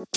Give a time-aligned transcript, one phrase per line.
[0.00, 0.16] Selamat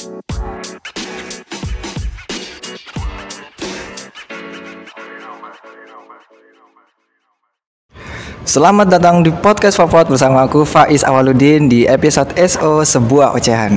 [8.88, 13.76] datang di podcast favorit bersama aku Faiz Awaludin di episode SO Sebuah Ocehan.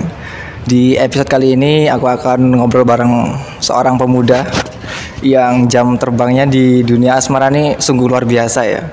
[0.63, 4.47] Di episode kali ini aku akan ngobrol bareng seorang pemuda
[5.27, 8.87] yang jam terbangnya di dunia asmara ini sungguh luar biasa ya.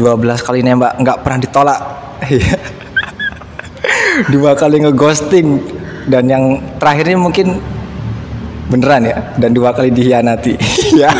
[0.00, 1.80] 12 kali nembak nggak pernah ditolak.
[4.32, 5.75] Dua kali ngeghosting
[6.06, 6.44] dan yang
[6.78, 7.46] terakhir ini mungkin
[8.66, 10.54] beneran ya dan dua kali dihianati.
[11.02, 11.10] ya.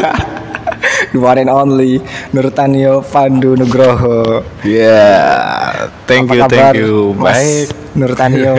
[1.12, 2.00] The one and only
[2.32, 4.44] Nurtanio Pandu Nugroho.
[4.64, 6.94] Yeah, thank Apa you, kabar, thank you.
[7.16, 7.66] Mas Baik.
[7.96, 8.54] Nurtanio.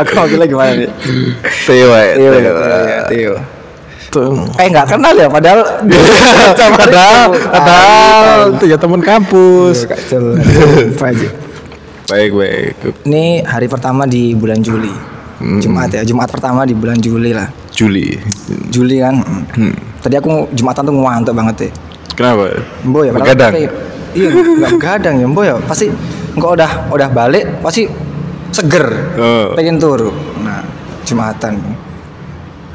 [0.00, 0.90] Aku manggilnya gimana nih?
[1.66, 2.12] Teo, baik.
[2.18, 2.54] Tio, Teo.
[3.06, 3.34] Tio.
[4.58, 5.62] Eh nggak kenal ya, padahal
[6.82, 9.86] Padahal, padahal itu ya teman kampus.
[12.10, 12.74] Baik, baik.
[13.06, 15.19] Ini hari pertama di bulan Juli.
[15.40, 17.48] Jumat ya, Jumat pertama di bulan Juli lah.
[17.72, 18.12] Juli.
[18.68, 19.24] Juli kan.
[20.04, 21.70] Tadi aku Jumatan tuh ngantuk banget ya.
[22.12, 22.52] Kenapa?
[22.84, 23.52] Mbo ya, Begadang.
[24.10, 25.54] Iya, nggak begadang ya, Mbo ya.
[25.64, 25.88] Pasti
[26.36, 27.88] engkau udah udah balik, pasti
[28.52, 28.86] seger.
[29.16, 29.56] Oh.
[29.56, 30.12] Pengen turu.
[30.44, 30.60] Nah,
[31.08, 31.56] Jumatan.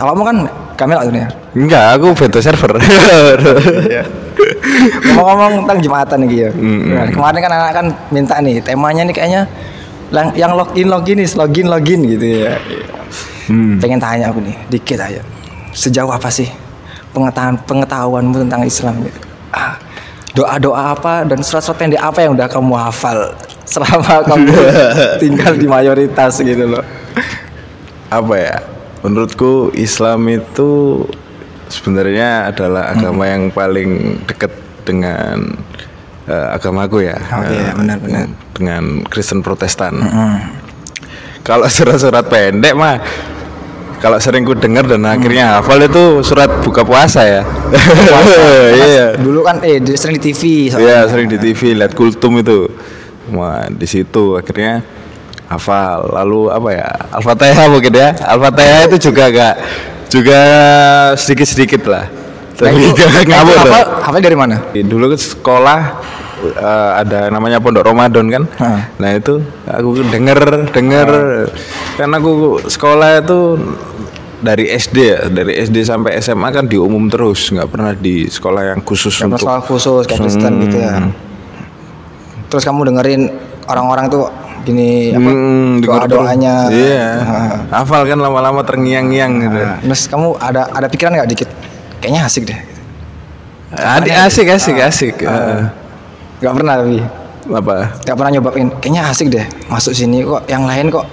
[0.02, 0.38] Awakmu kan
[0.76, 1.28] Kamil lah ya.
[1.56, 2.76] Enggak, aku beta server.
[5.16, 6.50] Ngomong-ngomong tentang Jumatan nih ya.
[6.52, 9.42] Mm, Nah, kemarin kan anak kan minta nih temanya nih kayaknya
[10.14, 12.54] yang, login login nih, login login gitu ya.
[13.50, 13.78] Hmm.
[13.78, 15.22] Pengen tanya aku nih, dikit aja.
[15.76, 16.50] Sejauh apa sih
[17.16, 19.20] pengetahuan pengetahuanmu tentang Islam gitu?
[19.56, 19.80] Ah,
[20.36, 23.32] doa-doa apa dan surat-surat pendek apa yang udah kamu hafal
[23.64, 24.52] selama kamu
[25.18, 26.84] tinggal di mayoritas gitu loh.
[28.12, 28.58] Apa ya?
[29.02, 31.02] Menurutku Islam itu
[31.70, 34.52] sebenarnya adalah agama yang paling dekat
[34.86, 35.56] dengan
[36.30, 37.18] eh, agamaku ya.
[37.18, 38.45] Oke, Eh, benar-benar.
[38.56, 40.00] Dengan Kristen Protestan.
[41.44, 42.98] Kalau surat-surat pendek mah
[44.00, 47.42] kalau sering ku dengar dan akhirnya hafal itu surat buka puasa ya.
[48.76, 49.08] Iya.
[49.18, 50.70] Dulu kan eh sering di TV.
[50.72, 52.70] Iya, sering di TV lihat kultum itu.
[53.34, 54.86] Wah, di situ akhirnya
[55.50, 56.12] hafal.
[56.14, 56.90] Lalu apa ya?
[57.18, 58.14] Al-Fatihah mungkin ya.
[58.14, 59.54] Al-Fatihah itu juga agak
[60.12, 60.40] juga
[61.18, 62.06] sedikit-sedikit lah.
[62.06, 63.56] Nah, Tapi nah, itu ngawur.
[63.58, 64.56] hafal, hafal dari mana?
[64.70, 65.80] Dulu ke sekolah
[66.50, 68.44] eh, ada namanya Pondok Ramadan kan.
[68.58, 68.80] Hah.
[68.98, 70.40] Nah, itu aku denger
[70.70, 71.10] denger
[71.96, 73.40] kan aku sekolah itu
[74.36, 78.76] dari SD ya, dari SD sampai SMA kan di umum terus, nggak pernah di sekolah
[78.76, 80.94] yang khusus Kayak untuk sekolah khusus kayak Kristen gitu ya.
[82.46, 83.22] Terus kamu dengerin
[83.66, 84.30] orang-orang tuh
[84.62, 86.70] gini apa Hmm, doa doanya.
[86.70, 86.78] terus.
[86.78, 87.08] Iya.
[87.72, 89.60] Hafal kan lama-lama terngiang-ngiang gitu.
[89.86, 91.50] terus kamu ada ada pikiran nggak dikit?
[92.02, 92.60] Kayaknya asik deh.
[93.76, 95.16] Adik asik asik asik.
[95.22, 95.60] Eh,
[96.38, 97.00] Gak pernah tapi
[97.46, 97.76] apa?
[98.02, 98.68] gak pernah nyobain.
[98.78, 100.44] Kayaknya asik deh masuk sini kok.
[100.46, 101.06] Yang lain kok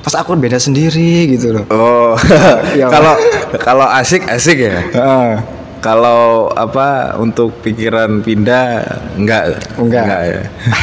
[0.00, 1.64] pas aku beda sendiri gitu loh.
[1.68, 2.12] Oh,
[2.76, 2.88] Iya.
[2.94, 3.14] kalau
[3.56, 4.80] kalau asik asik ya.
[4.84, 5.32] Heeh.
[5.78, 8.80] Kalau apa untuk pikiran pindah
[9.14, 10.04] enggak Enggak.
[10.08, 10.40] ya.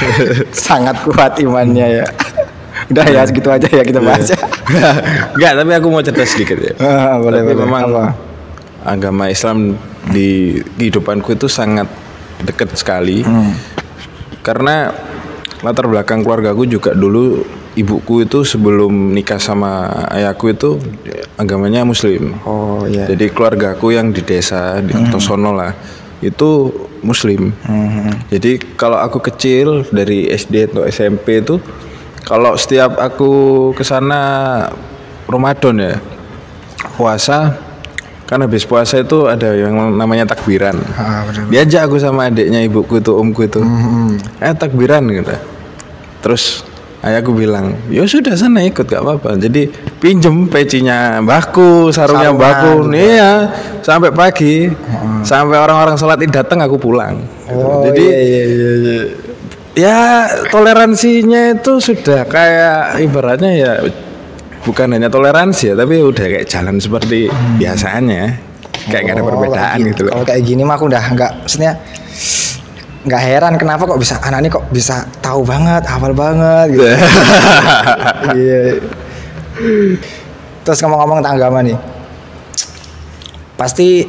[0.56, 2.06] Sangat kuat imannya ya.
[2.86, 4.38] Udah ya segitu aja ya kita bahas ya.
[5.34, 6.74] enggak, tapi aku mau cerita sedikit ya.
[6.78, 7.62] Ah, boleh Tapi boleh.
[7.62, 8.06] memang Apa?
[8.84, 9.74] agama Islam
[10.08, 11.90] di kehidupanku itu sangat
[12.40, 13.22] dekat sekali.
[13.22, 13.54] Hmm.
[14.42, 14.90] Karena
[15.62, 17.46] latar belakang keluargaku juga dulu
[17.78, 20.82] ibuku itu sebelum nikah sama ayahku itu
[21.38, 22.36] agamanya muslim.
[22.44, 23.08] Oh iya.
[23.08, 25.72] Jadi keluargaku yang di desa di Tosono lah
[26.22, 26.70] itu
[27.02, 27.54] muslim.
[28.30, 31.58] Jadi kalau aku kecil dari SD atau SMP itu
[32.22, 34.22] kalau setiap aku ke sana
[35.26, 35.96] Ramadan ya
[36.98, 37.58] puasa
[38.32, 40.80] kan habis puasa itu ada yang namanya takbiran.
[40.96, 41.52] Ah, benar.
[41.52, 43.60] Diajak aku sama adiknya ibuku itu omku itu.
[44.40, 45.36] Eh takbiran gitu.
[46.24, 46.64] Terus
[47.04, 49.36] ayahku bilang, ya sudah sana ikut gak apa-apa.
[49.36, 49.68] Jadi
[50.00, 52.74] pinjem pecinya mbahku, sarungnya Sarungan mbahku.
[52.88, 53.04] gitu.
[53.04, 53.32] Iya,
[53.84, 54.56] sampai pagi.
[55.28, 57.20] Sampai orang-orang sholat datang aku pulang.
[57.20, 57.52] Gitu.
[57.52, 59.02] Oh, Jadi iya, iya, iya, iya.
[59.76, 60.00] ya
[60.48, 63.72] toleransinya itu sudah kayak ibaratnya ya
[64.62, 67.28] bukan hanya toleransi ya, tapi udah kayak jalan seperti
[67.58, 68.38] biasanya.
[68.82, 70.12] Kayak gak ada Oh, perbedaan kayak gitu loh.
[70.18, 71.72] Kalau kayak gini mah aku udah nggak, maksudnya
[73.02, 76.86] nggak heran kenapa kok bisa anak ini kok bisa tahu banget, hafal banget gitu.
[78.38, 78.64] Iya.
[80.62, 81.78] Terus ngomong-ngomong tentang agama nih,
[83.58, 84.06] pasti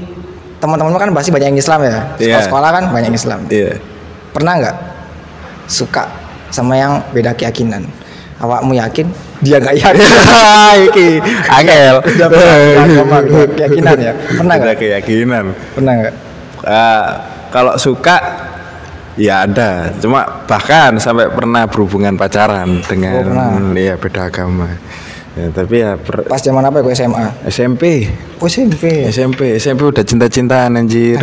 [0.61, 1.89] teman-teman kan pasti banyak yang Islam ya.
[1.91, 1.99] Iya.
[2.17, 3.41] Sekolah-sekolah kan banyak yang Islam.
[3.49, 3.71] Iya.
[4.33, 4.77] Pernah nggak
[5.69, 6.09] suka
[6.49, 7.85] sama yang beda keyakinan?
[8.41, 9.09] Awakmu yakin?
[9.43, 10.07] Dia nggak yakin.
[10.89, 11.09] Iki
[11.51, 11.95] angel.
[13.59, 14.13] Keyakinan ya?
[14.15, 14.77] Pernah nggak?
[14.79, 15.45] keyakinan.
[15.75, 16.15] Pernah nggak?
[16.63, 17.07] Ah,
[17.51, 18.17] kalau suka
[19.19, 19.91] ya ada.
[19.99, 24.71] Cuma bahkan sampai pernah berhubungan pacaran dengan Oh, iya beda agama.
[25.33, 27.27] Ya, tapi ya per- Pas zaman apa ya gue SMA?
[27.49, 28.05] SMP
[28.37, 29.09] Oh SMP.
[29.09, 31.17] SMP SMP udah cinta-cintaan anjir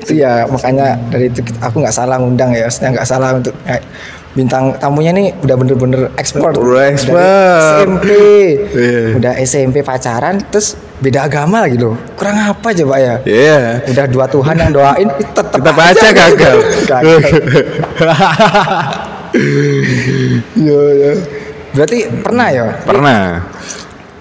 [0.00, 3.80] itu ya makanya dari itu aku nggak salah ngundang ya, maksudnya nggak salah untuk eh,
[4.36, 6.52] bintang tamunya nih udah bener-bener expert.
[6.52, 7.88] Udah expert.
[7.88, 8.08] SMP,
[8.76, 9.00] Iya.
[9.16, 11.96] udah SMP pacaran, terus beda agama lagi loh.
[12.20, 13.14] Kurang apa coba ya?
[13.24, 16.56] Iya Udah dua Tuhan yang doain, tetap Kita baca gagal
[16.92, 17.20] gagal.
[20.56, 21.12] Iya, iya.
[21.76, 22.72] Berarti pernah ya?
[22.88, 23.44] Pernah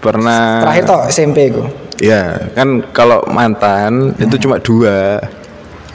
[0.03, 1.84] Pernah Terakhir toh SMP gue.
[1.97, 5.23] Ya kan kalau mantan itu cuma dua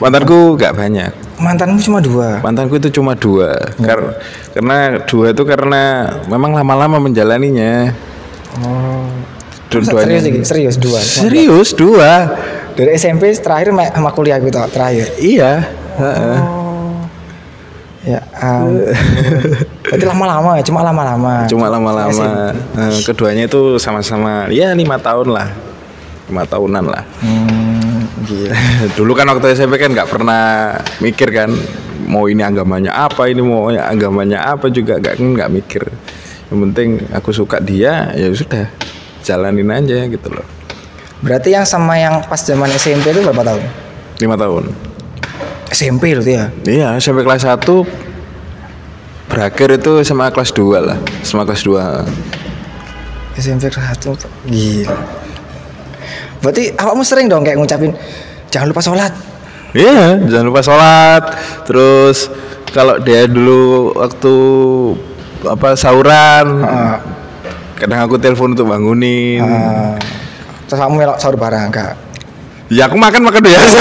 [0.01, 2.41] Mantanku nggak banyak Mantanmu cuma dua.
[2.41, 4.17] Mantanku itu cuma dua Kar-
[4.53, 7.93] Karena dua itu karena Memang lama-lama menjalaninya
[8.61, 9.07] Oh.
[9.71, 10.19] Dua-duanya.
[10.19, 10.41] Serius iki?
[10.43, 10.99] serius dua.
[10.99, 12.11] Serius dua
[12.75, 15.07] Dari SMP terakhir ma- sama kuliah gitu terakhir.
[15.17, 15.63] Iya
[15.95, 16.39] heeh.
[18.01, 18.81] Ya, um,
[19.85, 21.45] berarti lama-lama ya, cuma lama-lama.
[21.47, 25.53] Cuma lama-lama Eh, Keduanya itu sama-sama Ya lima tahun lah
[26.31, 28.55] lima tahunan lah Hmm, gila.
[28.97, 31.51] dulu kan waktu SMP kan nggak pernah mikir kan
[32.01, 35.83] mau ini agamanya apa ini mau agamanya apa juga nggak nggak mikir
[36.49, 38.67] yang penting aku suka dia ya sudah
[39.21, 40.47] jalanin aja gitu loh
[41.21, 43.61] Berarti yang sama yang pas zaman SMP itu berapa tahun?
[44.19, 44.73] lima tahun
[45.69, 46.49] SMP loh ya.
[46.65, 47.61] iya sampai kelas 1
[49.27, 54.17] berakhir itu sama kelas 2 lah sama kelas 2 SMP kelas satu.
[54.45, 54.97] Gila.
[56.41, 57.93] Berarti awakmu sering dong kayak ngucapin
[58.49, 59.13] jangan lupa sholat.
[59.71, 61.23] iya jangan lupa sholat
[61.63, 62.27] terus
[62.71, 64.35] kalau dia dulu waktu
[65.47, 66.99] apa sauran Ah.
[67.79, 69.95] kadang aku telepon untuk bangunin Ah,
[70.67, 71.95] terus kamu melok sahur bareng enggak?
[72.67, 73.79] Ya aku makan makan biasa.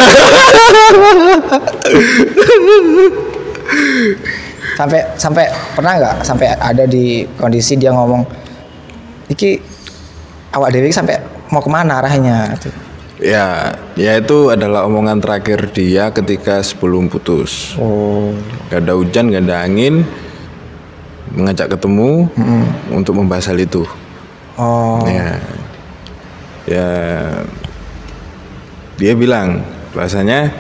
[4.74, 5.46] Sampai sampai
[5.76, 8.24] pernah nggak sampai ada di kondisi dia ngomong
[9.28, 9.60] iki
[10.56, 12.58] awak dewi sampai mau ke mana arahnya?
[13.20, 17.76] ya, ya itu adalah omongan terakhir dia ketika sebelum putus.
[17.76, 18.32] Oh.
[18.72, 20.08] Gak ada hujan, gak ada angin,
[21.36, 22.32] mengajak ketemu
[22.90, 23.84] untuk membahas hal itu.
[24.56, 25.04] Oh.
[25.08, 25.40] Ya,
[26.68, 26.90] ya
[29.00, 29.64] dia bilang
[29.96, 30.52] bahasanya,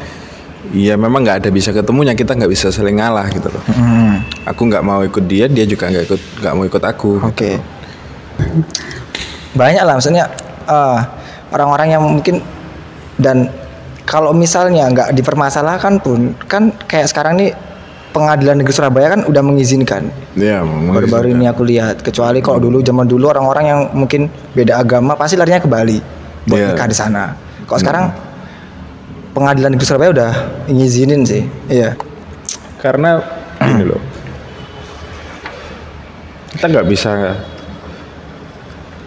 [0.71, 3.63] ya memang nggak ada bisa ketemunya kita nggak bisa saling ngalah gitu loh.
[3.67, 4.23] Hmm.
[4.47, 7.11] Aku nggak mau ikut dia, dia juga nggak ikut nggak mau ikut aku.
[7.27, 7.59] Oke.
[9.59, 10.31] Banyak lah maksudnya
[10.69, 10.99] eh,
[11.49, 12.39] orang-orang yang mungkin
[13.17, 13.49] dan
[14.05, 17.51] kalau misalnya nggak dipermasalahkan pun kan kayak sekarang nih
[18.09, 20.09] pengadilan negeri Surabaya kan udah mengizinkan.
[20.33, 25.13] Ya, Baru-baru ini aku lihat kecuali kalau dulu zaman dulu orang-orang yang mungkin beda agama
[25.13, 26.01] pasti larinya ke Bali
[26.45, 26.67] buat Iya.
[26.73, 27.23] nikah di sana.
[27.69, 28.05] Kalau sekarang
[29.29, 30.31] pengadilan negeri Surabaya udah
[30.67, 31.43] ngizinin sih.
[31.69, 31.93] Iya.
[32.79, 33.19] karena
[33.59, 33.99] gini loh
[36.49, 37.11] kita nggak bisa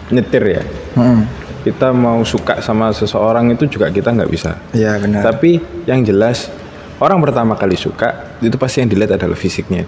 [0.09, 0.63] nyetir ya
[0.93, 1.25] Hmm.
[1.63, 4.59] Kita mau suka sama seseorang itu juga kita nggak bisa.
[4.75, 5.23] Iya benar.
[5.23, 5.57] tapi
[5.87, 6.51] yang jelas
[6.99, 9.87] orang pertama kali suka itu pasti yang dilihat adalah fisiknya.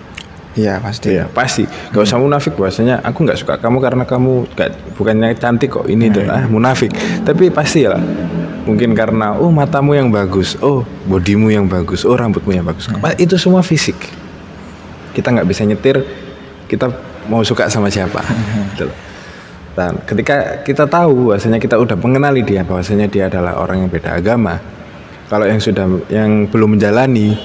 [0.55, 1.11] Iya pasti.
[1.11, 1.67] Iya pasti.
[1.67, 6.07] Nggak usah munafik bahwasanya aku nggak suka kamu karena kamu nggak bukannya cantik kok ini
[6.07, 6.23] tuh.
[6.31, 6.95] ah munafik.
[7.27, 8.03] Tapi pasti ya lah.
[8.65, 10.55] Mungkin karena oh matamu yang bagus.
[10.63, 12.07] Oh bodimu yang bagus.
[12.07, 12.87] Oh rambutmu yang bagus.
[12.87, 13.99] Pa- itu semua fisik.
[15.11, 15.99] Kita nggak bisa nyetir
[16.71, 16.87] kita
[17.27, 18.23] mau suka sama siapa.
[18.73, 18.95] Gitu loh.
[19.75, 24.15] Dan ketika kita tahu bahwasanya kita udah mengenali dia bahwasanya dia adalah orang yang beda
[24.15, 24.57] agama
[25.27, 27.35] kalau yang sudah yang belum menjalani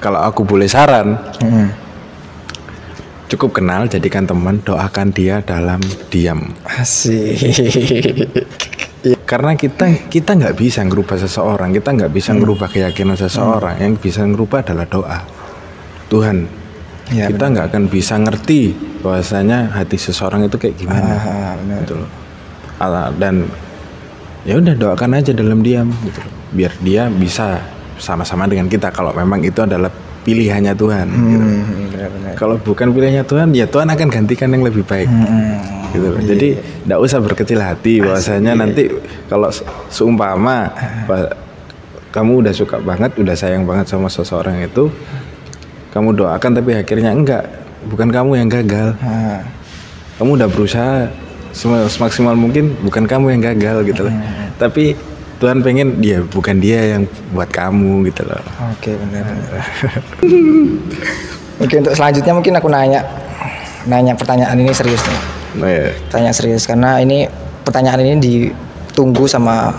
[0.00, 1.86] kalau aku boleh saran Hmm.
[3.26, 5.82] Cukup kenal, jadikan teman, doakan dia dalam
[6.14, 6.46] diam.
[6.62, 7.34] Asik.
[9.26, 13.82] Karena kita kita nggak bisa ngerubah seseorang, kita nggak bisa ngerubah keyakinan seseorang.
[13.82, 15.18] Yang bisa ngerubah adalah doa.
[16.06, 16.46] Tuhan,
[17.06, 21.14] Iya, kita nggak akan bisa ngerti bahwasanya hati seseorang itu kayak gimana.
[21.14, 21.78] Ah, benar.
[21.80, 22.10] Gitu loh.
[22.76, 23.46] Ah, Dan
[24.42, 26.32] ya udah doakan aja dalam diam, gitu loh.
[26.50, 27.62] Biar dia bisa
[27.96, 28.90] sama-sama dengan kita.
[28.90, 29.88] Kalau memang itu adalah
[30.22, 31.06] pilihannya Tuhan.
[31.06, 31.38] gitu.
[31.38, 32.32] Hmm, benar-benar.
[32.34, 35.06] Kalau bukan pilihannya Tuhan, ya Tuhan akan gantikan yang lebih baik.
[35.06, 36.18] Hmm, gitu loh.
[36.18, 36.48] Jadi
[36.82, 38.90] tidak usah berkecil hati bahwasanya nanti
[39.24, 40.74] kalau se- seumpama
[41.06, 41.32] ba-
[42.08, 44.88] kamu udah suka banget, udah sayang banget sama seseorang itu,
[45.96, 47.48] kamu doakan tapi akhirnya enggak,
[47.88, 48.92] bukan kamu yang gagal.
[49.00, 49.40] Ah,
[50.16, 51.08] Kamu udah berusaha
[51.52, 54.14] sem- semaksimal mungkin, bukan kamu yang gagal gitu loh.
[54.56, 54.92] Tapi
[55.36, 58.40] Tuhan pengen dia bukan dia yang buat kamu gitu loh.
[58.72, 59.64] Oke benar-benar.
[61.64, 63.00] Oke untuk selanjutnya mungkin aku nanya,
[63.84, 65.20] nanya pertanyaan ini serius nih.
[65.56, 65.88] Nah, ya.
[66.12, 67.24] Tanya serius karena ini
[67.64, 69.72] pertanyaan ini ditunggu sama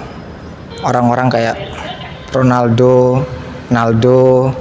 [0.81, 1.55] orang-orang kayak
[2.29, 3.25] Ronaldo,
[3.69, 4.53] Naldo,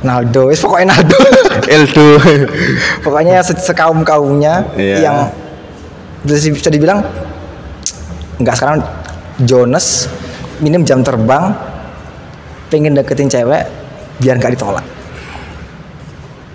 [0.00, 1.18] Naldo, wis pokoknya Naldo.
[1.74, 2.06] Eldo.
[3.04, 4.96] pokoknya se sekaum kaumnya Iya.
[5.04, 5.16] yang
[6.24, 7.04] bisa, dibilang
[8.40, 8.80] nggak sekarang
[9.40, 10.08] Jonas
[10.60, 11.52] minim jam terbang
[12.68, 13.68] pengen deketin cewek
[14.20, 14.84] biar nggak ditolak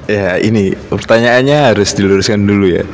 [0.06, 2.86] ya ini pertanyaannya harus diluruskan dulu ya.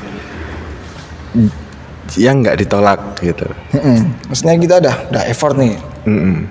[2.11, 3.47] Yang nggak ditolak gitu.
[3.71, 3.99] Mm-mm.
[4.27, 6.43] maksudnya kita udah udah effort nih Mm-mm.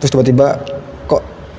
[0.00, 0.56] terus tiba-tiba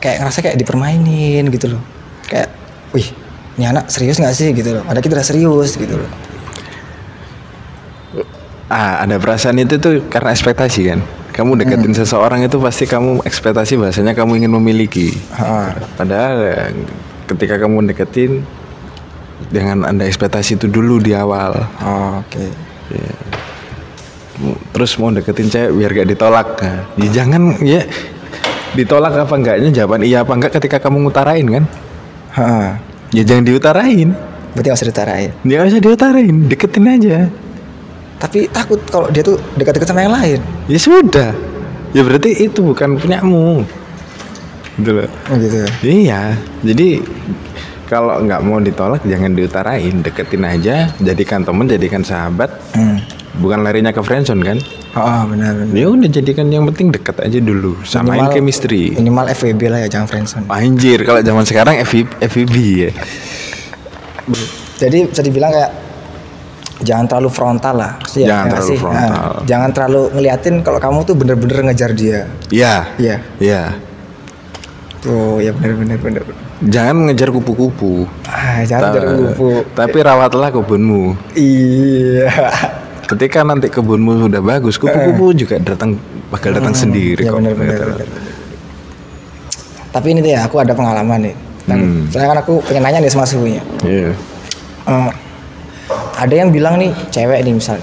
[0.04, 1.82] kayak ngerasa kayak dipermainin gitu loh
[2.28, 2.52] kayak
[2.92, 3.08] wih
[3.56, 6.12] ini anak serius nggak sih gitu loh padahal kita udah serius gitu loh
[8.74, 11.00] Ah, ada perasaan itu tuh karena ekspektasi kan.
[11.30, 15.14] Kamu deketin seseorang itu pasti kamu ekspektasi bahasanya kamu ingin memiliki.
[15.30, 15.78] Ah.
[15.94, 16.62] Padahal ya,
[17.30, 18.42] ketika kamu deketin
[19.54, 21.54] dengan anda ekspektasi itu dulu di awal.
[21.86, 22.44] Oh, oke
[24.74, 26.48] Terus mau deketin cewek biar gak ditolak.
[26.58, 27.86] Nah, ya jangan ya
[28.74, 31.64] ditolak apa enggaknya jawaban iya apa enggak ketika kamu ngutarain kan.
[32.34, 32.78] Ha.
[33.14, 34.10] Ya jangan diutarain.
[34.54, 37.18] berarti usah ditarain Dia usah diutarain, deketin aja.
[38.22, 40.40] tapi takut kalau dia tuh dekat-dekat sama yang lain
[40.70, 41.34] Ya sudah.
[41.94, 43.66] Ya berarti itu bukan punyamu.
[44.78, 45.10] Gitu loh.
[45.10, 46.34] oh, gitu Iya,
[46.66, 47.02] jadi
[47.86, 52.98] kalau nggak mau ditolak jangan diutarain, deketin aja, jadikan temen, jadikan sahabat, hmm.
[53.38, 54.58] bukan larinya ke friendzone kan?
[54.94, 58.94] Oh benar benar Ya udah jadikan yang penting deket aja dulu, samain Minimal- chemistry.
[58.94, 62.92] minimal FWB lah ya jangan friendzone Anjir, kalau zaman sekarang FVB, FVB ya.
[64.76, 65.72] jadi bisa dibilang kayak
[66.82, 68.78] jangan terlalu frontal lah Jangan ya nggak terlalu sih?
[68.78, 69.08] frontal.
[69.08, 72.20] Nah, jangan terlalu ngeliatin kalau kamu tuh bener-bener ngejar dia
[72.50, 73.16] Iya, Iya.
[73.40, 73.62] iya.
[75.00, 76.24] tuh ya bener-bener bener
[76.64, 78.08] Jangan mengejar kupu-kupu.
[78.24, 81.04] ah jangan Ta- ngejar kupu Tapi rawatlah kebunmu.
[81.34, 82.28] iya
[83.06, 87.38] Ketika nanti kebunmu sudah bagus, kupu-kupu juga datang bakal datang sendiri ya kok.
[87.38, 87.86] bener-bener Gitu.
[87.94, 88.08] bener.
[89.90, 92.04] tapi ini tuh ya aku ada pengalaman nih dan Hmm.
[92.10, 94.10] soalnya kan aku pengen nanya nih sama suhunya Iya.
[94.84, 95.10] Eh,
[96.16, 97.78] ada yang bilang nih cewek nih misal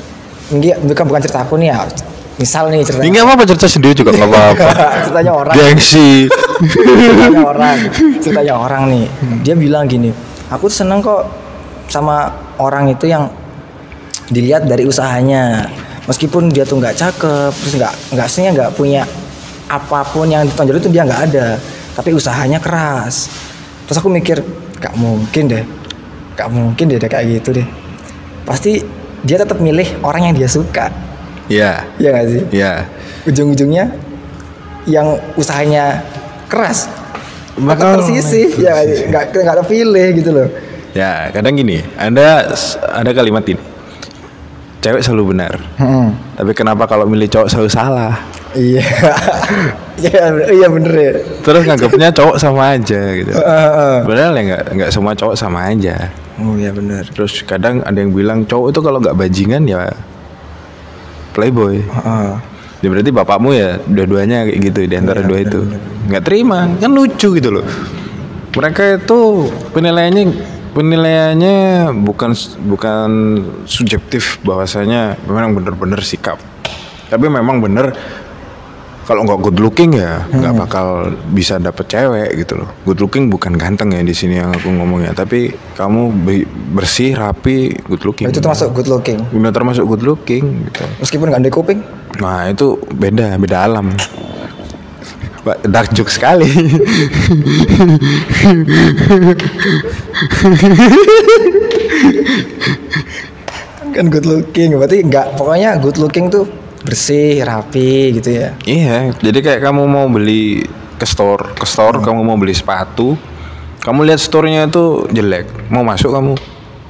[0.51, 1.87] ini bukan bukan cerita aku nih ya
[2.35, 4.67] misal nih cerita nggak apa-apa cerita sendiri juga nggak apa-apa.
[5.05, 6.11] ceritanya orang Gengsi.
[6.67, 7.77] ceritanya orang
[8.19, 9.05] ceritanya orang nih
[9.41, 10.11] dia bilang gini
[10.49, 11.31] aku seneng kok
[11.87, 12.27] sama
[12.59, 13.31] orang itu yang
[14.31, 15.67] dilihat dari usahanya.
[16.09, 19.03] Meskipun dia tuh nggak cakep terus nggak nggak aslinya nggak punya
[19.71, 21.59] apa pun yang ditonjol itu dia nggak ada.
[21.95, 23.29] Tapi usahanya keras.
[23.87, 24.41] Terus aku mikir
[24.81, 25.65] nggak mungkin deh.
[26.39, 27.67] Nggak mungkin deh kayak gitu deh.
[28.47, 28.81] Pasti
[29.21, 30.89] dia tetap milih orang yang dia suka.
[31.51, 31.83] Iya.
[31.99, 32.43] ya nggak sih?
[32.55, 32.73] Iya.
[33.27, 33.93] ujung-ujungnya
[34.89, 36.01] yang usahanya
[36.49, 36.89] keras
[37.61, 38.57] bakal tersisih.
[38.57, 40.49] Ya nggak nggak terpilih gitu loh.
[40.91, 42.51] Ya, kadang gini, ada
[42.91, 43.70] ada kalimat ini.
[44.81, 45.61] Cewek selalu benar.
[46.41, 48.17] Tapi kenapa kalau milih cowok selalu salah?
[48.51, 48.83] iya
[50.03, 51.13] iya iya bener ya
[51.47, 53.31] Terus nganggapnya cowok sama aja gitu.
[53.31, 53.97] Heeh.
[54.03, 56.11] Padahal ya nggak nggak semua cowok sama aja.
[56.41, 59.93] oh iya bener Terus kadang ada yang bilang cowok itu kalau nggak bajingan ya
[61.37, 61.79] playboy.
[61.85, 62.31] Heeh.
[62.81, 65.61] Ya berarti bapakmu ya dua-duanya kayak gitu di antara dua itu.
[66.09, 67.67] Nggak terima, kan lucu gitu loh.
[68.57, 70.25] Mereka itu penilaiannya
[70.71, 72.31] penilaiannya bukan
[72.65, 73.11] bukan
[73.65, 76.39] subjektif bahwasanya memang benar-benar sikap.
[77.07, 77.91] Tapi memang benar
[79.03, 82.71] kalau nggak good looking ya nggak bakal bisa dapet cewek gitu loh.
[82.87, 87.75] Good looking bukan ganteng ya di sini yang aku ngomongnya, tapi kamu be- bersih, rapi,
[87.91, 88.31] good looking.
[88.31, 90.87] itu termasuk good looking Udah termasuk good looking gitu.
[91.03, 91.81] meskipun nggak ada kuping
[92.23, 93.91] Nah itu beda, beda alam.
[95.51, 96.47] Pak, dark joke sekali.
[103.91, 106.47] kan good looking berarti nggak pokoknya good looking tuh
[106.87, 110.63] bersih rapi gitu ya iya, jadi kayak kamu mau beli
[110.95, 113.19] ke store, ke store kamu mau beli sepatu,
[113.83, 116.39] kamu lihat store-nya itu jelek, mau masuk kamu.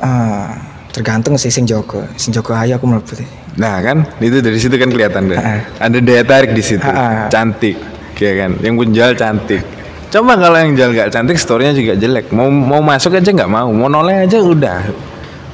[0.05, 0.53] ah
[0.91, 2.87] tergantung sih sing Joko sing Joko ayo aku
[3.17, 3.31] deh.
[3.59, 5.39] Nah kan, itu dari situ kan kelihatan deh.
[5.79, 6.87] Ada daya tarik di situ,
[7.31, 7.75] cantik,
[8.21, 8.51] ya kan.
[8.61, 9.63] Yang penjual cantik.
[10.11, 12.35] Coba kalau yang jual nggak cantik, store-nya juga jelek.
[12.35, 14.91] Mau mau masuk aja nggak mau, mau noleh aja udah,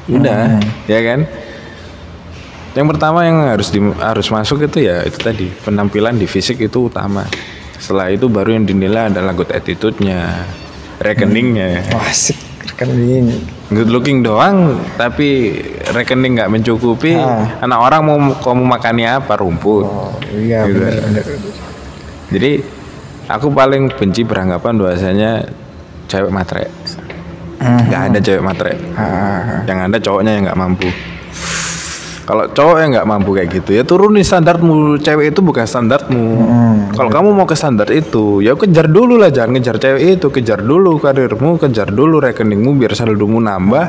[0.09, 0.57] udah,
[0.89, 1.29] ya kan.
[2.73, 6.89] Yang pertama yang harus di, harus masuk itu ya itu tadi penampilan di fisik itu
[6.89, 7.25] utama.
[7.77, 10.49] Setelah itu baru yang dinilai adalah good attitude-nya,
[11.01, 11.93] rekeningnya.
[11.93, 12.37] wah asik
[12.85, 15.59] ini Good looking doang, tapi
[15.91, 17.17] rekening nggak mencukupi.
[17.19, 17.61] Ah.
[17.65, 19.85] Anak orang mau kamu makannya apa rumput.
[19.85, 20.81] oh iya Gitu.
[20.81, 21.66] bener bener
[22.31, 22.63] Jadi
[23.31, 25.47] aku paling benci beranggapan bahwasanya
[26.11, 26.71] cewek matre.
[27.59, 27.87] Hmm.
[27.89, 28.73] Nggak ada cewek matre.
[29.67, 30.91] Yang ada cowoknya yang nggak mampu.
[32.27, 34.99] Kalau cowok yang nggak mampu kayak gitu ya turunin standarmu.
[34.99, 36.27] Cewek itu bukan standarmu.
[36.97, 40.65] Kalau kamu mau ke standar itu, ya kejar dulu lah, jangan ngejar cewek itu, kejar
[40.65, 43.85] dulu karirmu, kejar dulu rekeningmu biar saldomu nambah,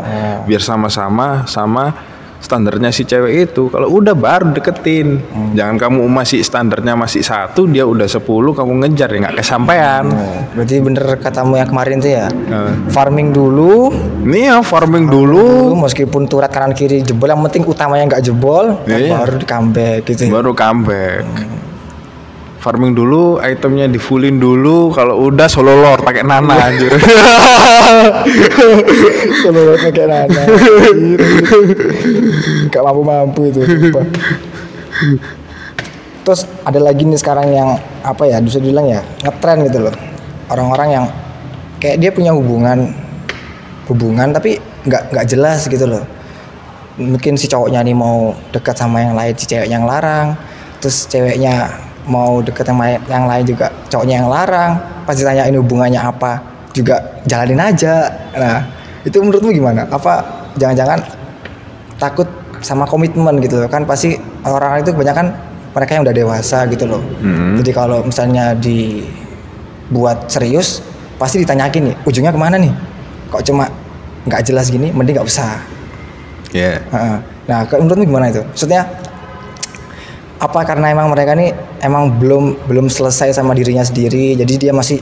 [0.46, 1.96] biar sama-sama sama
[2.38, 3.68] standarnya si cewek itu.
[3.68, 5.20] Kalau udah baru deketin.
[5.54, 8.22] Jangan kamu masih standarnya masih satu, dia udah 10
[8.54, 10.06] kamu ngejar ya nggak kesampaian.
[10.54, 12.28] Berarti bener katamu yang kemarin tuh ya.
[12.30, 12.74] Nah.
[12.90, 13.90] Farming dulu,
[14.28, 18.80] Nih ya farming dulu, dulu meskipun turat kanan kiri jebol yang penting utamanya nggak jebol
[18.88, 19.18] Iya.
[19.18, 20.28] baru di comeback gitu.
[20.30, 21.24] baru comeback.
[22.58, 24.90] Farming dulu, itemnya di fullin dulu.
[24.90, 26.90] Kalau udah solo lord pakai nana anjir.
[29.46, 30.42] Kalau pakai nana.
[32.74, 33.62] Gak mampu-mampu itu.
[33.62, 34.06] sumpah.
[36.26, 39.96] Terus ada lagi nih sekarang yang apa ya bisa dibilang ya ngetren gitu loh.
[40.52, 41.06] Orang-orang yang
[41.80, 42.92] kayak dia punya hubungan
[43.88, 46.04] hubungan tapi nggak nggak jelas gitu loh.
[46.98, 50.36] Mungkin si cowoknya nih mau dekat sama yang lain, si cewek yang larang.
[50.84, 54.72] Terus ceweknya mau deket sama yang lain juga cowoknya yang larang.
[55.04, 56.40] Pas ditanyain hubungannya apa
[56.72, 58.08] juga jalanin aja.
[58.36, 58.64] Nah
[59.04, 59.86] itu menurutmu gimana?
[59.88, 60.24] Apa
[60.58, 61.00] jangan-jangan
[61.98, 62.28] takut
[62.62, 65.30] sama komitmen gitu loh kan pasti orang itu kebanyakan
[65.78, 67.02] mereka yang udah dewasa gitu loh
[67.62, 70.82] jadi kalau misalnya dibuat serius
[71.22, 72.74] pasti ditanyakin nih ujungnya ke mana nih
[73.30, 73.70] kok cuma
[74.26, 75.62] nggak jelas gini mending nggak usah
[76.56, 76.80] Ya.
[76.80, 77.18] Heeh.
[77.46, 78.88] nah menurutmu gimana itu maksudnya
[80.38, 80.60] apa?
[80.66, 84.38] Karena emang mereka nih emang belum belum selesai sama dirinya sendiri.
[84.38, 85.02] Jadi dia masih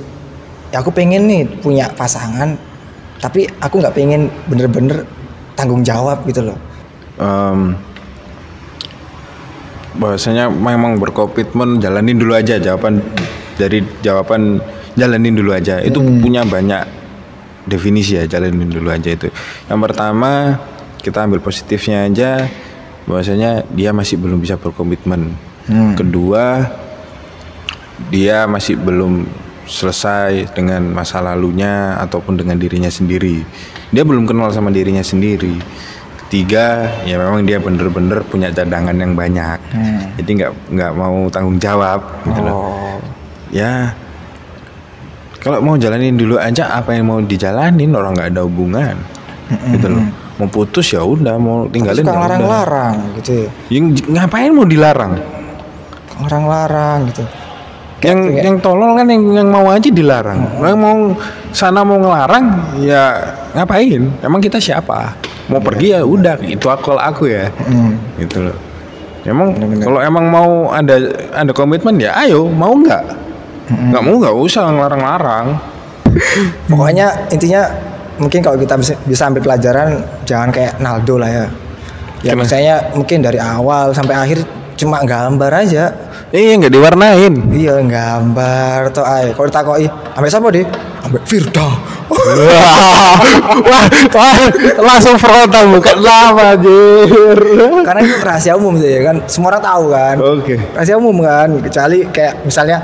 [0.72, 2.58] ya aku pengen nih punya pasangan
[3.20, 5.08] tapi aku nggak pengen bener-bener
[5.56, 6.58] tanggung jawab gitu loh.
[7.15, 7.80] Em,
[9.96, 13.00] bahwasanya memang berkomitmen jalanin dulu aja jawaban
[13.56, 14.60] dari jawaban
[15.00, 15.80] jalanin dulu aja.
[15.80, 16.84] Itu punya banyak
[17.65, 19.32] definisi ya jalanin dulu aja itu.
[19.72, 20.60] Yang pertama
[21.00, 22.50] kita ambil positifnya aja
[23.05, 25.33] bahwasanya dia masih belum bisa berkomitmen
[25.97, 26.65] kedua
[28.12, 29.25] dia masih belum
[29.65, 33.41] selesai dengan masa lalunya ataupun dengan dirinya sendiri.
[33.89, 35.57] Dia belum kenal sama dirinya sendiri.
[36.25, 39.59] Ketiga, ya memang dia bener-bener punya cadangan yang banyak.
[40.21, 42.61] Jadi nggak nggak mau tanggung jawab gitu loh.
[42.61, 42.98] oh
[43.53, 43.94] Ya
[45.41, 48.96] kalau mau jalanin dulu aja apa yang mau dijalanin orang nggak ada hubungan.
[49.50, 50.05] Gitu loh.
[50.35, 53.50] Mau putus ya udah, mau tinggalin suka ya larang-larang gitu ya.
[53.71, 55.13] Yang ngapain mau dilarang?
[56.21, 57.24] larang-larang gitu.
[58.05, 60.39] Yang yang tolol kan yang yang mau aja dilarang.
[60.61, 60.98] Yang mau
[61.50, 62.45] sana mau ngelarang
[62.83, 63.03] ya
[63.57, 64.13] ngapain?
[64.21, 65.15] Emang kita siapa?
[65.50, 67.50] Mau pergi ya udah itu aku kalau aku ya.
[68.19, 68.57] Gitu loh.
[69.25, 71.01] Emang kalau emang mau ada
[71.33, 73.03] ada komitmen ya ayo mau nggak?
[73.74, 75.57] Nggak mau nggak usah ngelarang-larang.
[76.69, 77.65] Pokoknya intinya
[78.18, 81.46] mungkin kalau kita bisa, bisa ambil pelajaran jangan kayak Naldo lah ya.
[82.24, 82.42] Ya Kenapa?
[82.48, 84.40] misalnya mungkin dari awal sampai akhir
[84.75, 85.94] cuma gambar aja.
[86.34, 87.34] Eh nggak diwarnain.
[87.54, 89.86] Iya gambar tuh ay kalau ditakoi
[90.18, 90.66] ambil siapa deh
[91.06, 91.70] ambil Firda.
[92.06, 93.18] Wah,
[93.66, 94.36] wah, wah,
[94.78, 97.40] langsung frontal bukan lama anjir.
[97.82, 99.25] Karena itu rahasia umum sih ya kan?
[99.25, 100.16] Semua orang tahu kan?
[100.22, 100.56] Oke.
[100.78, 101.50] Rahasia umum kan?
[101.66, 102.78] Kecuali kayak misalnya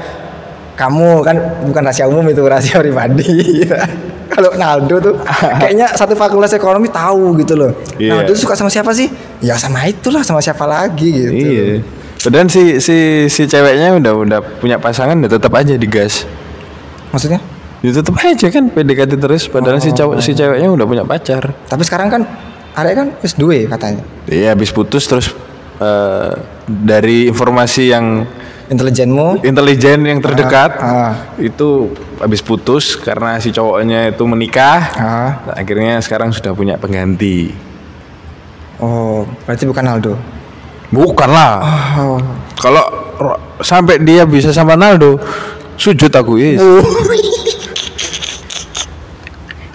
[0.73, 1.37] kamu kan
[1.69, 3.61] bukan rahasia umum itu rahasia pribadi
[4.31, 5.15] kalau Naldo tuh
[5.61, 8.17] kayaknya satu fakultas ekonomi tahu gitu loh Iya.
[8.17, 11.65] Naldo suka sama siapa sih ya sama itulah sama siapa lagi gitu Iya.
[12.17, 16.23] Padahal si si si ceweknya udah udah punya pasangan udah tetap aja digas.
[17.09, 17.41] maksudnya
[17.81, 21.49] Ya tetap aja kan PDKT terus padahal si cowok si ceweknya udah punya pacar.
[21.65, 22.21] tapi sekarang kan
[22.71, 25.33] Arek kan wis duwe katanya Iya habis putus terus
[25.77, 26.31] eh,
[26.63, 28.29] dari informasi yang
[28.71, 31.35] intelijenmu intelijen yang terdekat ah.
[31.35, 31.91] itu
[32.23, 34.79] habis putus karena si cowoknya itu menikah.
[34.95, 35.29] ah.
[35.51, 37.51] Nah, akhirnya sekarang sudah punya pengganti.
[38.79, 40.15] oh berarti bukan Naldo
[40.91, 41.55] Bukan lah.
[42.03, 42.19] oh.
[42.59, 42.83] Kalau
[43.63, 45.15] sampai dia bisa sama Naldo,
[45.79, 46.59] sujud aku is.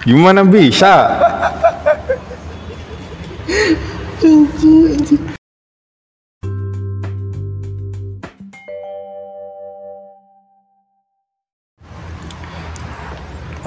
[0.05, 1.09] Gimana bisa?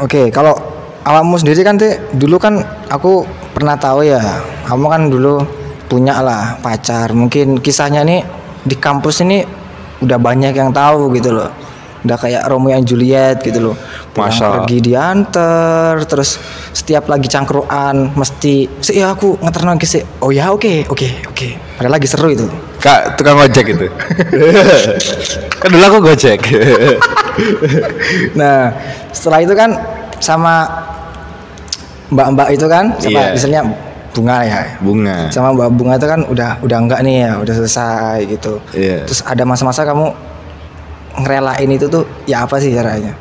[0.00, 0.56] Oke, kalau
[1.04, 2.56] awakmu sendiri kan tuh dulu kan
[2.88, 4.20] aku pernah tahu ya,
[4.64, 5.44] kamu kan dulu
[5.92, 7.12] punya lah pacar.
[7.12, 8.24] Mungkin kisahnya nih
[8.64, 9.44] di kampus ini
[10.00, 11.52] udah banyak yang tahu gitu loh.
[12.00, 13.76] Udah kayak Romeo and Juliet gitu loh.
[14.16, 14.64] Pulang Masa?
[14.64, 16.40] pergi diantar, terus
[16.72, 20.00] setiap lagi cangkruan mesti sih ya aku ngeter lagi sih.
[20.24, 21.48] Oh ya oke oke oke.
[21.76, 22.69] Padahal lagi seru itu.
[22.80, 23.86] Kak, tukang ojek itu.
[25.60, 26.40] kan dulu aku gojek.
[28.36, 28.68] Nah,
[29.12, 29.72] setelah itu kan
[30.16, 30.66] sama
[32.08, 33.32] mbak-mbak itu kan, sama Iya.
[33.32, 33.60] misalnya
[34.10, 38.26] bunga ya bunga sama mbak bunga itu kan udah udah enggak nih ya udah selesai
[38.26, 39.06] gitu Iya.
[39.06, 40.10] terus ada masa-masa kamu
[41.22, 43.14] ngerelain itu tuh ya apa sih caranya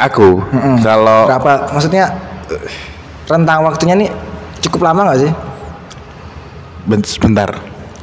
[0.00, 0.80] aku Mm-mm.
[0.80, 2.16] kalau berapa maksudnya
[2.48, 2.64] eh,
[3.28, 4.10] rentang waktunya nih
[4.64, 5.32] cukup lama nggak sih
[7.04, 7.50] sebentar.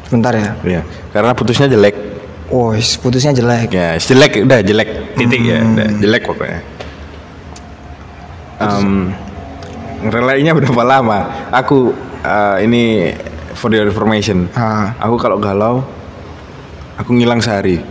[0.07, 0.51] Sebentar ya.
[0.65, 0.81] Ya
[1.15, 1.95] karena putusnya jelek.
[2.51, 3.69] Oh putusnya jelek.
[3.71, 4.89] Ya jelek udah jelek.
[5.15, 6.59] Titik ya udah jelek pokoknya.
[8.61, 9.09] Um,
[10.05, 11.49] ngerelainya berapa lama?
[11.49, 13.13] Aku uh, ini
[13.57, 14.49] for your information.
[14.53, 14.93] Ah.
[15.01, 15.81] aku kalau galau
[16.97, 17.81] aku ngilang sehari.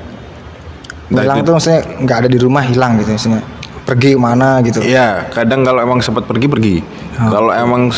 [1.11, 3.43] Entah itu- tuh maksudnya nggak ada di rumah hilang gitu maksudnya.
[3.83, 4.79] Pergi ke mana gitu.
[4.87, 6.77] Iya, kadang kalau emang sempat pergi pergi.
[7.19, 7.27] Ah.
[7.27, 7.91] Kalau emang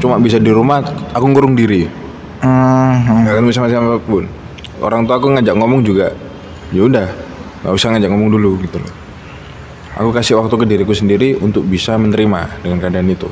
[0.00, 0.80] cuma bisa di rumah,
[1.12, 2.03] aku ngurung diri.
[2.44, 3.24] Hmm, hmm.
[3.24, 4.28] Gak akan bisa sama pun.
[4.84, 6.12] Orang tua aku ngajak ngomong juga,
[6.68, 7.08] ya udah,
[7.64, 8.92] nggak usah ngajak ngomong dulu gitu loh.
[9.96, 13.30] Aku kasih waktu ke diriku sendiri untuk bisa menerima dengan keadaan itu.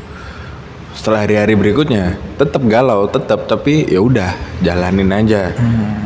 [0.97, 4.33] Setelah hari-hari berikutnya, tetap galau, tetap, tapi ya udah,
[4.65, 5.53] jalanin aja,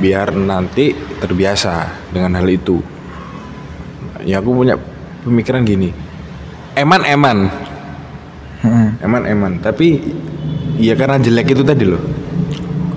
[0.02, 2.80] biar nanti terbiasa dengan hal itu.
[4.26, 4.74] Ya aku punya
[5.22, 5.94] pemikiran gini,
[6.74, 7.38] eman eman,
[8.56, 8.98] Hmm.
[9.04, 10.00] eman eman, tapi
[10.80, 12.15] ya karena jelek itu tadi loh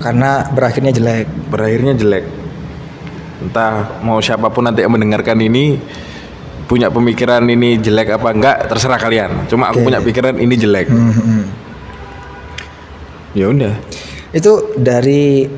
[0.00, 2.24] karena berakhirnya jelek berakhirnya jelek.
[3.40, 5.76] Entah mau siapa pun nanti yang mendengarkan ini
[6.64, 9.44] punya pemikiran ini jelek apa enggak terserah kalian.
[9.46, 9.86] Cuma aku Oke.
[9.92, 10.88] punya pikiran ini jelek.
[10.88, 11.44] Hmm, hmm.
[13.32, 13.74] Ya udah.
[14.30, 15.50] itu dari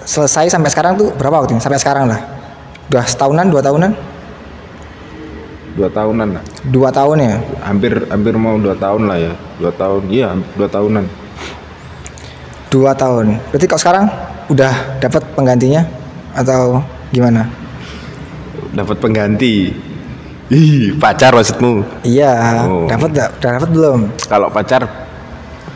[0.00, 2.24] selesai sampai sekarang tuh berapa waktunya sampai sekarang lah
[2.88, 3.92] udah setahunan dua tahunan
[5.72, 6.42] Dua tahunan lah.
[6.68, 9.32] dua tahun ya Hampir hampir mau dua tahun lah ya.
[9.56, 10.02] Dua tahun.
[10.08, 11.04] Iya, dua tahunan.
[12.72, 14.04] Dua tahun berarti kalau sekarang
[14.48, 15.84] udah dapat penggantinya
[16.32, 16.80] atau
[17.10, 17.44] gimana
[18.72, 19.68] Dapat pengganti.
[20.48, 21.84] Ih, pacar maksudmu?
[22.02, 22.88] iya Oh.
[22.88, 24.82] dapat udah dapat belum Kalau pacar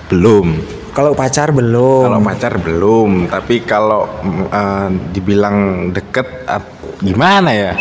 [0.07, 0.47] belum.
[0.91, 4.09] kalau pacar belum Kalau pacar belum, tapi kalau
[4.49, 5.57] eh, dibilang
[5.93, 7.73] deket ap- gimana ya?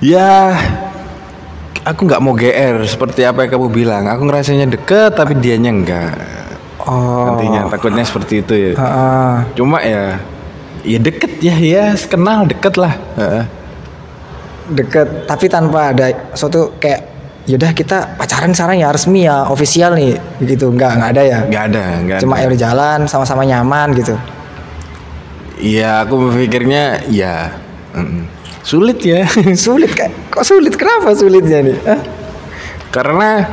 [0.00, 0.56] Ya
[1.82, 4.04] aku nggak mau GR seperti apa yang kamu bilang.
[4.06, 6.16] Aku ngerasanya deket tapi dianya enggak.
[6.88, 8.72] Oh Nantinya takutnya seperti itu ya.
[8.74, 9.44] Ah.
[9.52, 10.16] Cuma ya
[10.82, 12.96] ya deket ya ya kenal deket lah.
[13.14, 13.44] Heeh.
[14.68, 17.00] deket tapi tanpa ada suatu kayak
[17.48, 21.64] yaudah kita pacaran sekarang ya resmi ya official nih begitu nggak nggak ada ya Nggak
[21.72, 22.42] ada, nggak cuma ada.
[22.44, 24.12] ya udah jalan sama-sama nyaman gitu
[25.56, 27.56] Iya aku berpikirnya ya
[27.96, 28.28] mm,
[28.60, 29.24] sulit ya.
[29.64, 32.00] sulit kan kok sulit kenapa sulitnya nih Hah?
[32.92, 33.48] Karena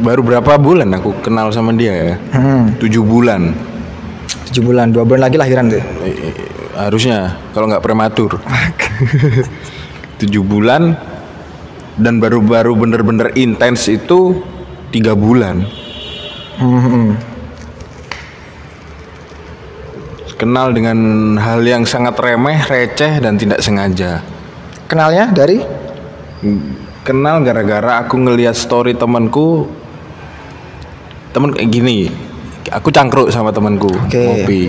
[0.00, 2.14] baru berapa bulan aku kenal sama dia ya?
[2.32, 3.52] hmm, Tujuh bulan.
[4.50, 6.34] tujuh bulan dua bulan lagi lahiran tuh Eh, eh,
[6.74, 8.40] harusnya kalau nggak prematur.
[10.20, 10.96] Tujuh bulan
[11.96, 14.40] dan baru-baru bener-bener intens itu
[14.90, 15.64] tiga bulan.
[16.58, 17.08] Hmm, hmm.
[20.36, 20.96] Kenal dengan
[21.36, 24.24] hal yang sangat remeh, receh dan tidak sengaja.
[24.88, 25.60] kenalnya dari
[27.00, 29.68] Kenal gara-gara aku ngelihat story temanku.
[31.30, 32.10] Temen kayak gini.
[32.70, 34.18] Aku cangkruk sama temanku Oke.
[34.20, 34.62] ngopi.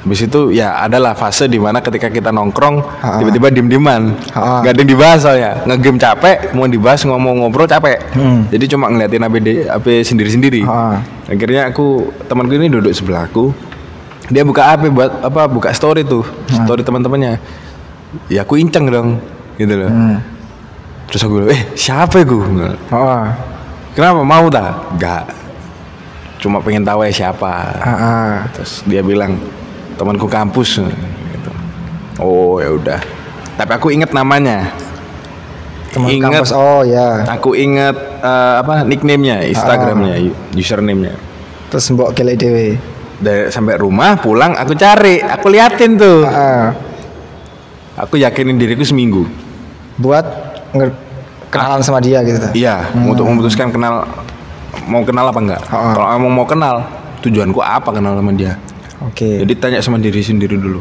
[0.00, 2.76] Habis itu ya adalah fase di mana ketika kita nongkrong
[3.16, 4.60] tiba-tiba diem-dieman Ha-ha.
[4.60, 8.44] nggak ada yang dibahas soalnya ngegame capek mau dibahas ngomong ngobrol capek Hmm.
[8.46, 11.00] jadi cuma ngeliatin APD AP sendiri-sendiri Ha.
[11.24, 13.56] akhirnya aku temanku ini duduk sebelahku
[14.28, 16.20] dia buka AP buat apa buka story tuh
[16.52, 17.40] story teman-temannya
[18.28, 19.16] ya aku inceng dong
[19.56, 20.20] gitu loh Hmm.
[21.08, 22.44] terus aku bilang eh siapa ya gue
[23.92, 25.22] kenapa mau tak nggak
[26.38, 27.52] cuma pengen tahu ya siapa.
[27.80, 28.32] Ah, ah.
[28.52, 29.38] terus dia bilang
[29.96, 30.82] temanku kampus.
[30.82, 31.50] Gitu.
[32.20, 33.00] oh ya udah.
[33.54, 34.74] Tapi aku inget namanya.
[35.94, 36.42] Teman Ingat.
[36.42, 37.22] kampus oh ya.
[37.30, 41.14] aku inget eh, apa nicknamenya instagramnya usernamenya.
[41.70, 42.66] Terus mbok kelek dewe
[43.22, 45.22] dari sampai rumah pulang aku cari.
[45.22, 46.26] Aku liatin tuh.
[46.26, 46.74] Ah.
[47.94, 49.22] aku yakinin diriku seminggu.
[50.02, 50.26] Buat
[51.54, 52.50] kenalan sama dia gitu.
[52.58, 54.02] Iya untuk memutuskan kenal
[54.84, 55.92] mau kenal apa enggak Ah, ah.
[55.94, 56.76] kalau emang mau kenal
[57.20, 58.58] tujuanku apa kenal sama dia
[59.00, 60.80] oke Jadi tanya sama diri sendiri dulu.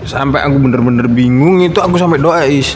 [0.00, 2.74] Sampai aku bener-bener bingung itu aku sampai doa is.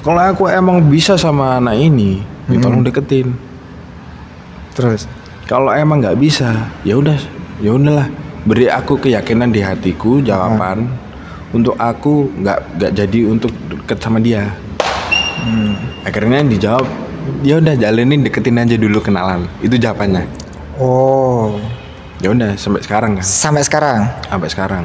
[0.00, 3.36] Kalau aku emang bisa sama anak ini, ya tolong deketin.
[4.72, 5.04] terus
[5.44, 7.14] Kalau emang nggak bisa, ya udah,
[7.60, 8.08] ya udahlah.
[8.42, 10.88] Beri aku keyakinan di hatiku jawaban
[11.52, 14.56] untuk aku nggak nggak jadi untuk deket sama dia.
[16.02, 16.86] Akhirnya dijawab,
[17.42, 19.46] ya udah jalanin deketin aja dulu kenalan.
[19.60, 20.26] Itu jawabannya.
[20.76, 21.56] oh
[22.16, 23.24] Ya udah sampai sekarang kan.
[23.24, 24.84] sampai sekarang Sampai sekarang.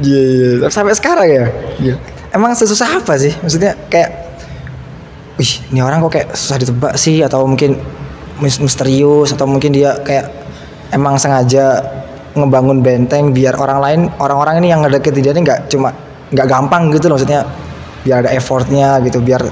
[0.00, 0.50] Iya, iya.
[0.70, 1.46] sampai sekarang ya.
[1.82, 1.94] Iya.
[2.30, 3.34] Emang sesusah apa sih?
[3.42, 4.10] Maksudnya kayak
[5.40, 7.80] ih ini orang kok kayak susah ditebak sih atau mungkin
[8.38, 10.28] mis- misterius atau mungkin dia kayak
[10.92, 11.80] emang sengaja
[12.36, 15.90] ngebangun benteng biar orang lain orang-orang ini yang ngedeketin dia ini nggak cuma
[16.30, 17.42] nggak gampang gitu loh maksudnya
[18.04, 19.44] biar ada effortnya gitu biar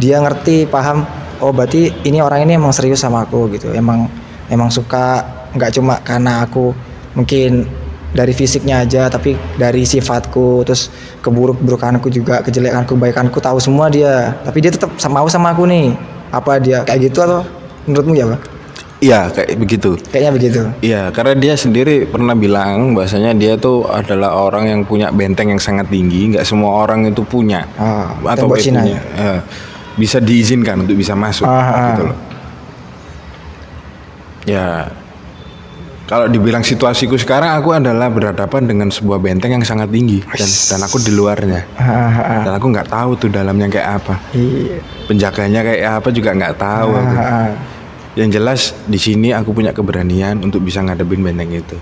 [0.00, 1.04] dia ngerti paham
[1.40, 3.72] oh berarti ini orang ini emang serius sama aku gitu.
[3.72, 4.08] Emang
[4.52, 5.24] emang suka
[5.56, 6.72] nggak cuma karena aku
[7.16, 7.66] mungkin
[8.10, 10.90] dari fisiknya aja tapi dari sifatku terus
[11.22, 14.36] keburuk-burukanku juga kejelekanku kebaikanku tahu semua dia.
[14.44, 15.96] Tapi dia tetap mau sama aku nih.
[16.30, 17.42] Apa dia kayak gitu atau
[17.90, 18.49] menurutmu ya pak
[19.00, 19.96] Iya kayak begitu.
[20.12, 25.08] kayaknya begitu Iya, karena dia sendiri pernah bilang bahasanya dia tuh adalah orang yang punya
[25.08, 29.40] benteng yang sangat tinggi, nggak semua orang itu punya Ah, atau Cina punya, eh,
[29.96, 31.84] bisa diizinkan untuk bisa masuk Ah, ah.
[31.88, 32.18] gitu loh.
[34.42, 34.88] Ya,
[36.04, 40.80] kalau dibilang situasiku sekarang aku adalah berhadapan dengan sebuah benteng yang sangat tinggi dan, dan
[40.82, 42.42] aku di luarnya Ah, ah, ah.
[42.42, 44.76] dan aku nggak tahu tuh dalamnya kayak apa, Iya.
[45.06, 46.88] penjaganya kayak apa juga nggak tahu.
[46.92, 47.16] aku.
[48.18, 51.78] Yang jelas di sini aku punya keberanian untuk bisa ngadepin benteng itu.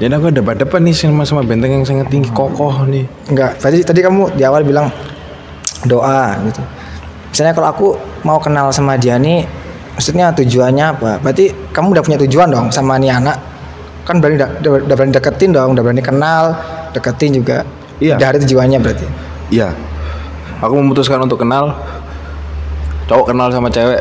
[0.00, 3.06] Jadi aku ada depan nih sama sama benteng yang sangat tinggi kokoh nih.
[3.30, 4.90] Enggak, tadi tadi kamu di awal bilang
[5.86, 6.62] doa gitu.
[7.30, 7.88] Misalnya kalau aku
[8.26, 9.46] mau kenal sama dia nih,
[9.94, 11.12] maksudnya tujuannya apa?
[11.22, 13.38] Berarti kamu udah punya tujuan dong sama nih anak.
[14.04, 16.44] Kan berani udah, udah, udah berani deketin dong, udah berani kenal,
[16.90, 17.62] deketin juga.
[18.02, 18.18] Iya.
[18.18, 19.06] Udah ada tujuannya berarti.
[19.54, 19.70] Iya.
[20.58, 21.74] Aku memutuskan untuk kenal
[23.04, 24.00] cowok kenal sama cewek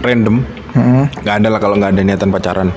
[0.00, 0.44] random.
[0.74, 1.06] Hmm.
[1.22, 2.68] Gak ada lah kalau nggak ada niatan pacaran.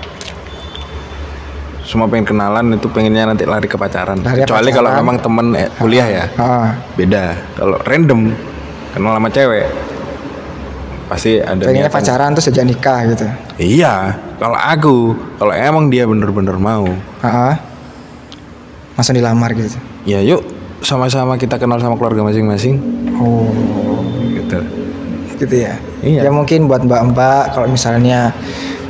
[1.82, 4.19] Semua pengen kenalan itu pengennya nanti lari ke pacaran.
[4.19, 6.23] Lari ke Kecuali kalau memang temen eh, kuliah ya.
[6.36, 7.32] Ah, Beda.
[7.56, 8.36] Kalau random
[8.91, 9.65] kenal sama cewek
[11.08, 13.25] pasti ada pengennya niatan pacaran terus aja nikah gitu.
[13.56, 14.95] Iya, kalau aku,
[15.39, 16.84] kalau emang dia bener-bener mau,
[17.23, 17.56] Ah, ah.
[18.99, 19.80] langsung dilamar gitu.
[20.03, 20.43] ya yuk
[20.84, 22.75] sama-sama kita kenal sama keluarga masing-masing.
[23.15, 23.47] Oh,
[24.47, 24.60] Gitu.
[25.38, 25.75] gitu ya.
[26.01, 26.21] Iya.
[26.25, 28.31] Ya mungkin buat mbak-mbak kalau misalnya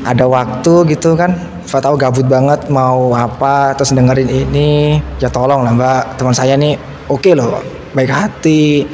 [0.06, 1.36] ada waktu gitu kan,
[1.68, 6.56] Pak tahu gabut banget mau apa terus dengerin ini, ya tolong lah mbak teman saya
[6.56, 6.80] nih
[7.12, 7.60] oke loh,
[7.92, 8.88] baik hati,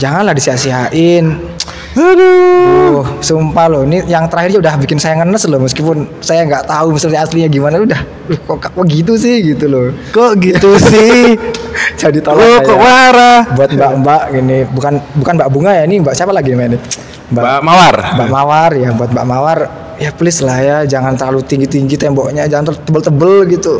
[0.00, 1.51] janganlah disia-siain.
[1.92, 6.96] Aduh, sumpah loh, ini yang terakhir udah bikin saya ngenes loh meskipun saya nggak tahu
[6.96, 8.00] misalnya aslinya gimana udah,
[8.32, 9.92] "Loh, kok, kok gitu sih gitu loh.
[10.08, 11.36] Kok gitu sih?
[12.00, 13.40] Jadi tolong Lo saya kok marah?
[13.52, 16.78] buat mbak-mbak gini bukan bukan mbak bunga ya ini mbak siapa lagi namanya ini
[17.32, 17.96] Mbak Mawar.
[18.16, 19.58] mbak mawar ya buat mbak mawar
[19.96, 23.74] ya please lah ya jangan terlalu tinggi tinggi temboknya jangan terlalu tebel-tebel gitu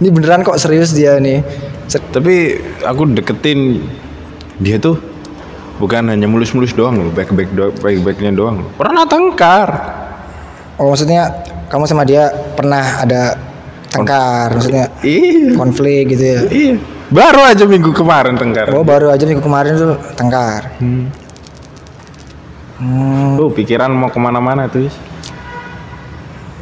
[0.00, 1.44] ini beneran kok serius dia nih
[1.92, 2.56] Tapi
[2.88, 3.84] aku deketin
[4.56, 4.96] dia tuh
[5.76, 8.70] bukan hanya mulus-mulus doang loh, baik-baik do baik-baiknya doang loh.
[8.74, 9.68] Pernah tengkar.
[10.76, 11.30] oh maksudnya
[11.68, 13.36] kamu sama dia pernah ada
[13.86, 15.52] tengkar maksudnya Iya.
[15.54, 16.74] konflik gitu ya Iya.
[17.12, 18.72] Baru aja minggu kemarin tengkar.
[18.72, 21.12] oh baru aja minggu kemarin tuh tengkar Hmm.
[22.80, 24.88] hmm, Tuh pikiran mau ke mana-mana tuh.
[24.88, 24.96] Is.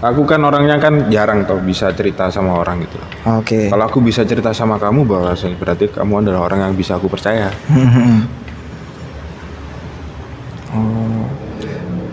[0.01, 2.96] Aku kan orangnya kan jarang tau bisa cerita sama orang gitu.
[3.23, 7.07] oke Kalau aku bisa cerita sama kamu bahwa berarti kamu adalah orang yang bisa aku
[7.07, 7.53] percaya.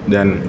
[0.08, 0.39] Dan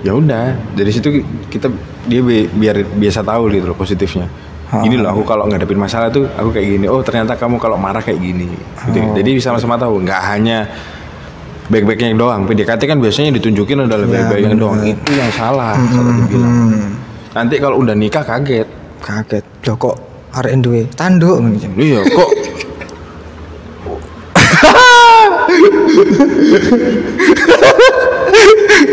[0.00, 1.68] ya udah dari situ kita
[2.02, 4.26] dia bi- biar biasa tahu gitu loh positifnya.
[4.72, 6.84] Gini loh aku kalau ngadepin masalah tuh aku kayak gini.
[6.86, 8.48] Oh ternyata kamu kalau marah kayak gini.
[8.82, 8.98] Gitu.
[9.12, 10.00] Jadi bisa sama-sama tahu.
[10.00, 10.64] Nggak hanya
[11.68, 12.42] baik-baiknya doang.
[12.42, 14.80] PDKT kan biasanya ditunjukin adalah baik-baiknya doang.
[14.80, 16.52] Itu yang salah kalau dibilang.
[16.72, 16.88] hmm,
[17.32, 18.66] Nanti kalau udah nikah kaget.
[18.98, 19.94] kaget loh kok
[20.32, 21.54] arek duwe tanduk ngono.
[21.76, 22.30] Iya kok